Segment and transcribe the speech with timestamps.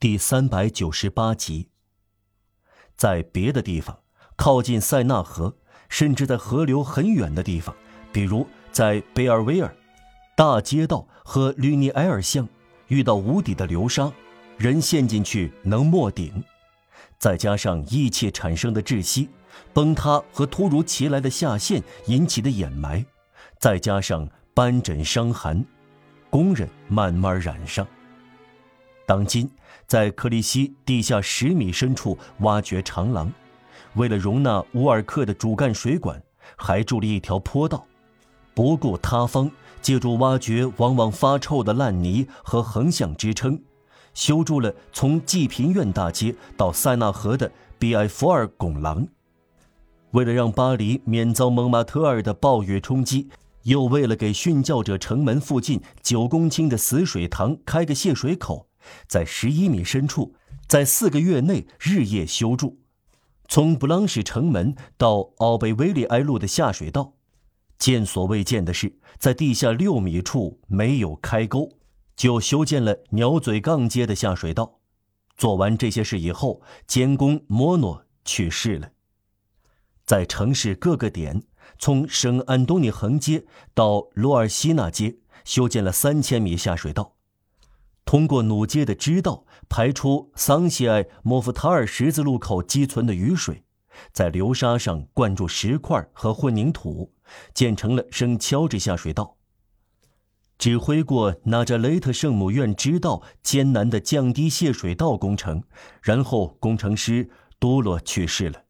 [0.00, 1.68] 第三百九十八集。
[2.96, 4.00] 在别的地方，
[4.34, 5.54] 靠近塞纳河，
[5.90, 7.76] 甚至在河流很远的地方，
[8.10, 9.76] 比如在贝尔维尔，
[10.34, 12.48] 大街道和吕尼埃尔巷，
[12.86, 14.10] 遇到无底的流沙，
[14.56, 16.42] 人陷进去能没顶。
[17.18, 19.28] 再加上一切产生的窒息、
[19.74, 23.04] 崩塌和突如其来的下陷引起的掩埋，
[23.58, 25.62] 再加上斑疹伤寒，
[26.30, 27.86] 工人慢慢染上。
[29.10, 29.50] 当今，
[29.88, 33.28] 在克里希地下十米深处挖掘长廊，
[33.94, 36.22] 为了容纳乌尔克的主干水管，
[36.54, 37.84] 还筑了一条坡道，
[38.54, 39.50] 不顾塌方，
[39.82, 43.60] 借助挖掘往往发臭的烂泥和横向支撑。
[44.14, 47.50] 修筑了从济贫院大街到塞纳河的
[47.80, 49.04] 比埃弗尔拱廊，
[50.12, 53.28] 为了让巴黎免遭蒙马特尔的暴雨冲击，
[53.64, 58.68] 又为了给殉教者城门附近九公顷的死水塘开个泄水口，
[59.06, 60.34] 在十一米深处，
[60.66, 62.78] 在四个月内日夜修筑，
[63.48, 67.14] 从布朗什城门到奥贝维利埃路的下水道，
[67.78, 71.68] 见所未见的是，在地下六米处没有开沟。
[72.16, 74.80] 就修建了鸟嘴杠街的下水道。
[75.38, 78.90] 做完这些事以后，监工莫诺去世了。
[80.04, 81.42] 在城市各个点，
[81.78, 87.14] 从圣安东尼横街到罗尔西纳街，修建了三千米下水道，
[88.10, 93.62] 通过努街的支道排出桑谢埃莫夫塔尔十字路口积存的雨水，
[94.12, 97.12] 在流沙上灌注石块和混凝土，
[97.54, 99.36] 建成了圣乔治下水道。
[100.58, 105.62] 指挥过纳扎雷特圣母院支道艰难的降低泄水道工程，
[106.02, 107.30] 然后工程师
[107.60, 108.64] 多罗去世了。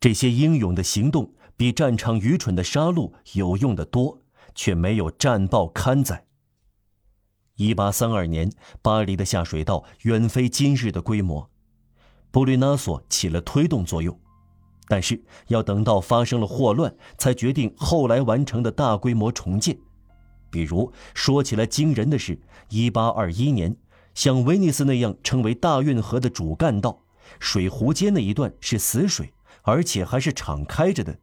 [0.00, 4.22] 这些英勇的行动比战场愚蠢的杀戮有用的多，
[4.54, 6.24] 却没有战报刊载。
[7.56, 8.50] 一八三二年，
[8.80, 11.50] 巴黎的下水道远非今日的规模，
[12.30, 14.18] 布吕纳索起了推动作用，
[14.88, 19.78] 但是要等到发生了霍乱，才决定后来完成的大规模重建。
[20.50, 23.76] 比如说起来惊人的是一八二一年，
[24.14, 27.02] 像威尼斯那样称为大运河的主干道，
[27.38, 31.18] 水湖间那一段是死水，而且还是敞开着的。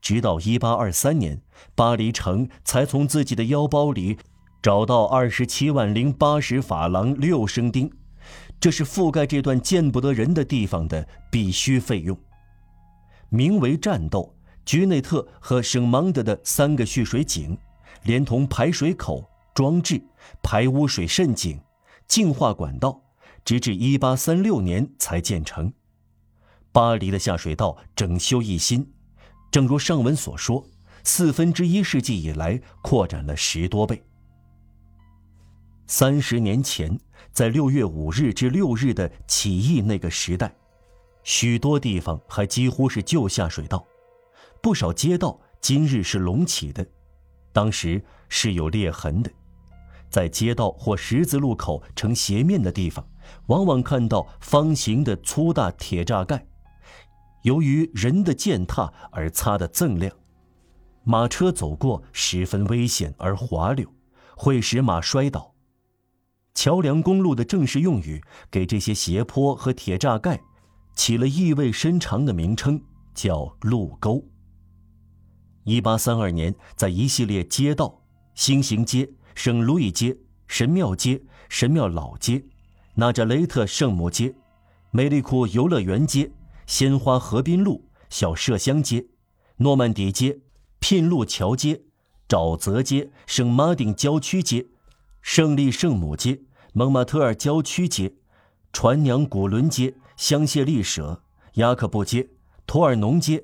[0.00, 1.42] 直到1823年，
[1.74, 4.18] 巴黎城才从自己的腰包里
[4.64, 7.92] 找到27万零八十法郎六升丁，
[8.58, 12.18] 这是覆盖这段见不得人的地方的必须费用。
[13.28, 17.58] 名为战斗，居内特和圣芒德的三个蓄水井。
[18.04, 20.02] 连同排水口装置、
[20.42, 21.60] 排污水渗井、
[22.06, 23.02] 净化管道，
[23.44, 25.70] 直至1836年才建成。
[26.72, 28.90] 巴黎的下水道整修一新，
[29.50, 30.66] 正如上文所说，
[31.02, 34.02] 四分之一世纪以来扩展了十多倍。
[35.96, 36.98] 三十年前，
[37.30, 40.52] 在六月五日至六日的起义那个时代，
[41.22, 43.86] 许多地方还几乎是旧下水道，
[44.60, 46.84] 不少街道今日是隆起的。
[47.52, 49.30] 当时是有裂痕的，
[50.10, 53.06] 在街道或十字路口呈斜面的地方，
[53.46, 56.44] 往往看到方形的粗大铁栅盖，
[57.42, 60.12] 由于人的践踏而擦得锃亮，
[61.04, 63.88] 马车走过十分危险而滑溜，
[64.36, 65.53] 会使马摔倒。
[66.54, 70.40] 桥梁公路的正式用语给这些斜坡和铁栅盖
[70.94, 72.80] 起了意味深长的名称，
[73.14, 74.24] 叫路沟。
[75.64, 78.02] 一八三二年，在一系列街道——
[78.34, 80.16] 星星街、圣路易街、
[80.46, 82.44] 神庙街、神庙老街、
[82.94, 84.34] 纳扎雷特圣母街、
[84.92, 86.30] 美丽库游乐园街、
[86.66, 89.04] 鲜花河滨路、小麝香街、
[89.56, 90.38] 诺曼底街、
[90.78, 91.82] 聘路桥街、
[92.28, 94.66] 沼泽街、圣马丁郊区街、
[95.24, 96.38] 胜利圣母街、
[96.74, 98.12] 蒙马特尔郊区街、
[98.74, 101.22] 船娘古伦街、香榭丽舍、
[101.54, 102.28] 雅克布街、
[102.66, 103.42] 托尔农街。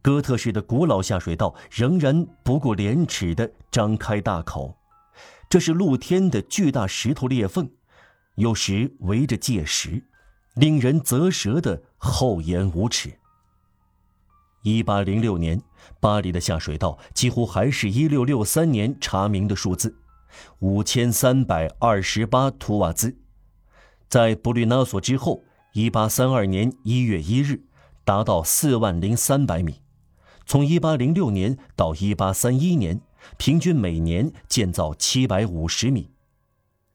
[0.00, 4.78] 哥特式的古老下水道仍然不顾廉耻地张开大口，
[5.50, 7.68] 这是露天的巨大石头裂缝，
[8.36, 10.04] 有时围着界石，
[10.54, 13.18] 令人啧舌的厚颜无耻。
[14.62, 15.60] 一八零六年，
[15.98, 19.98] 巴黎的下水道几乎还是一六六三年查明的数字，
[20.60, 23.16] 五千三百二十八图瓦兹，
[24.08, 25.42] 在布吕纳索之后，
[25.72, 27.64] 一八三二年一月一日，
[28.04, 29.80] 达到四万零三百米。
[30.46, 33.00] 从1806年到1831年，
[33.36, 36.10] 平均每年建造750米。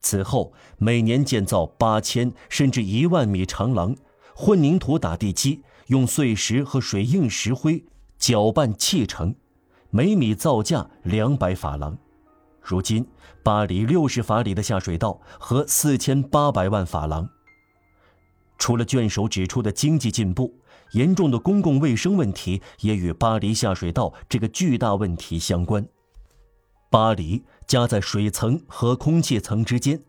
[0.00, 3.96] 此后，每年建造8000甚至1万米长廊，
[4.34, 7.84] 混凝土打地基用碎石和水硬石灰
[8.18, 9.36] 搅拌砌成，
[9.90, 11.98] 每米造价200法郎。
[12.68, 13.06] 如今，
[13.44, 17.28] 巴黎60法里的下水道和4800万法郎，
[18.58, 20.52] 除了卷首指出的经济进步，
[20.90, 25.86] 严重的公共卫生问题也与巴黎下水道这个巨大问题相关。
[26.90, 30.02] 巴黎夹在水层和空气层之间，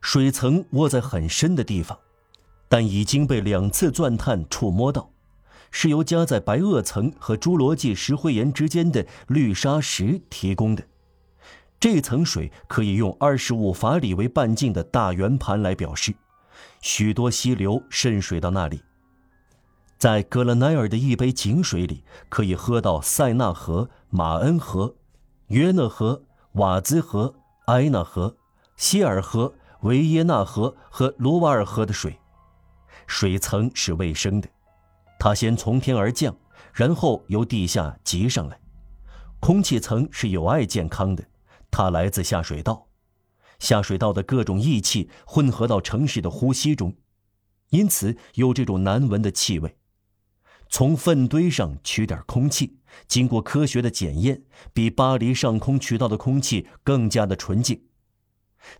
[0.00, 1.98] 水层窝在很深的地方，
[2.66, 5.10] 但已经被两次钻探触摸到，
[5.70, 10.82] 是由夹在白垩层和侏罗纪石灰岩之间的绿砂石提供的。
[11.80, 16.14] 这层水可以用二十五法里为半径的大圆盘来表示。
[16.82, 18.82] 许多溪流渗水到那里。
[19.98, 24.94] 在格勒奈尔的一杯井水里，可以喝到塞纳河、马恩河、
[25.48, 26.22] 约讷河、
[26.52, 27.34] 瓦兹河、
[27.66, 28.36] 埃纳河、
[28.76, 32.18] 希尔河、维耶纳河和罗瓦尔河的水。
[33.06, 34.48] 水层是卫生的，
[35.18, 36.34] 它先从天而降，
[36.72, 38.58] 然后由地下集上来。
[39.38, 41.24] 空气层是有碍健康的，
[41.70, 42.88] 它来自下水道。
[43.58, 46.96] 下水道的各种异气混合到城市的呼吸中，
[47.68, 49.76] 因此有这种难闻的气味。
[50.70, 57.82] 从粪堆上取点空气，经过科学的检验，比巴黎上空取到的空气更加的纯净。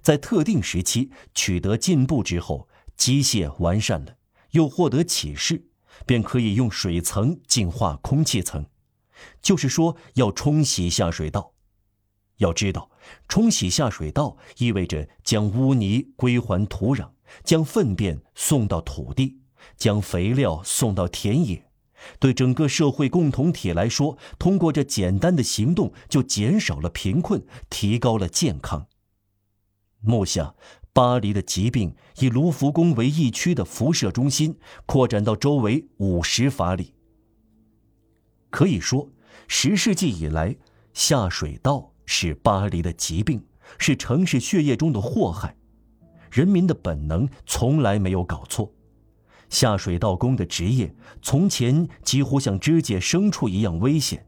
[0.00, 4.16] 在特定时期取得进步之后，机械完善了，
[4.52, 5.66] 又获得启示，
[6.06, 8.66] 便可以用水层净化空气层，
[9.42, 11.52] 就是说要冲洗下水道。
[12.40, 12.90] 要知道，
[13.28, 17.08] 冲洗下水道意味着将污泥归还土壤，
[17.44, 19.38] 将粪便送到土地，
[19.76, 21.66] 将肥料送到田野。
[22.18, 28.86] 对整个社会共同体来说，通过这简单的行动，就减少了贫困，提高了健康。
[30.00, 30.54] 目下，
[30.94, 36.94] 巴黎的疾病以卢浮宫为疫区的辐射中心，扩展到周围五十法里。
[38.48, 39.10] 可以说，
[39.46, 40.56] 十世纪以来，
[40.94, 41.92] 下水道。
[42.12, 43.40] 是巴黎的疾病，
[43.78, 45.54] 是城市血液中的祸害。
[46.32, 48.68] 人民的本能从来没有搞错。
[49.48, 50.92] 下水道工的职业
[51.22, 54.26] 从前几乎像肢解牲畜一样危险，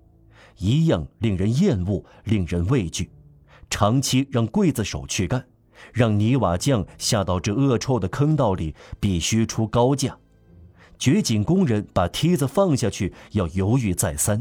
[0.59, 3.11] 一样令人厌恶、令人畏惧。
[3.69, 5.45] 长期让刽子手去干，
[5.93, 10.17] 让泥瓦匠下到这恶臭的坑道里，必须出高价。
[11.01, 14.41] 掘井工人把梯子放下去要犹豫再三。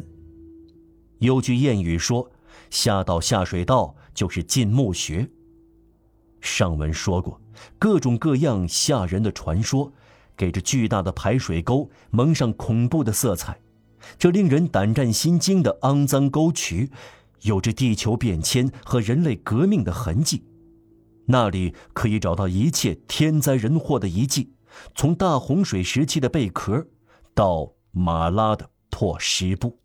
[1.18, 2.32] 有句谚语说。
[2.70, 5.30] 下到下水道就是进墓穴。
[6.40, 7.40] 上文说过，
[7.78, 9.94] 各种各样吓人的传说，
[10.36, 13.60] 给这巨大的排水沟蒙上恐怖的色彩。
[14.18, 16.90] 这令人胆战心惊的肮脏沟渠，
[17.42, 20.44] 有着地球变迁和人类革命的痕迹。
[21.28, 24.56] 那里可以找到一切天灾人祸的遗迹，
[24.96, 26.88] 从大洪水时期的贝壳，
[27.36, 29.81] 到马拉的破石布。